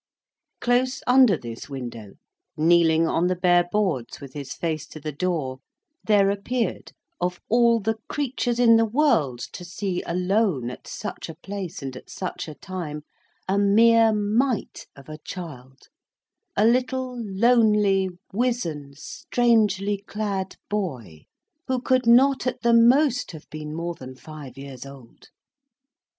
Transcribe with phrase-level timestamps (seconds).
[0.61, 2.13] Close under this window,
[2.57, 5.59] kneeling on the bare boards with his face to the door,
[6.03, 11.35] there appeared, of all the creatures in the world to see alone at such a
[11.35, 13.03] place and at such a time,
[13.47, 21.27] a mere mite of a child—a little, lonely, wizen, strangely clad boy,
[21.67, 25.29] who could not at the most, have been more than five years old.